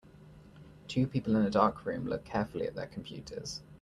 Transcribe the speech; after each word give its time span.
Two 0.87 1.05
people 1.05 1.35
in 1.35 1.43
a 1.45 1.51
dark 1.51 1.85
room 1.85 2.07
look 2.07 2.25
carefully 2.25 2.65
at 2.65 2.73
their 2.73 2.87
computers. 2.87 3.61